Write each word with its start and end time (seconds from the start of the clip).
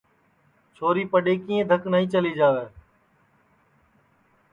چھوری 0.75 1.03
پڈؔیکِئیں 1.11 1.67
دھک 1.69 1.81
نائی 1.91 2.05
چلی 2.13 2.31
جاوے 2.39 2.65